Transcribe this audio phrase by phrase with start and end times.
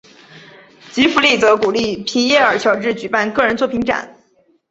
[0.91, 4.17] 吉福利则鼓励皮耶尔乔治举办个人作品展。